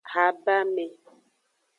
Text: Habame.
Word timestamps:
Habame. 0.13 0.85